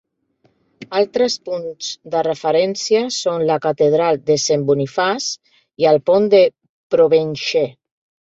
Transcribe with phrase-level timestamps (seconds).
[0.99, 6.43] Altres punts de referència són la catedral de Saint Boniface i el pont de
[6.97, 7.67] Provencher.